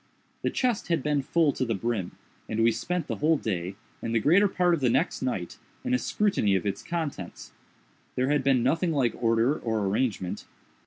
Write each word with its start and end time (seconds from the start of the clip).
The 0.41 0.49
chest 0.49 0.87
had 0.87 1.03
been 1.03 1.21
full 1.21 1.53
to 1.53 1.63
the 1.63 1.75
brim, 1.75 2.13
and 2.49 2.63
we 2.63 2.71
spent 2.71 3.05
the 3.05 3.17
whole 3.17 3.37
day, 3.37 3.75
and 4.01 4.15
the 4.15 4.19
greater 4.19 4.47
part 4.47 4.73
of 4.73 4.79
the 4.79 4.89
next 4.89 5.21
night, 5.21 5.59
in 5.83 5.93
a 5.93 5.99
scrutiny 5.99 6.55
of 6.55 6.65
its 6.65 6.81
contents. 6.81 7.51
There 8.15 8.29
had 8.29 8.43
been 8.43 8.63
nothing 8.63 8.93
like 8.93 9.13
order 9.21 9.55
or 9.59 9.85
arrangement. 9.85 10.45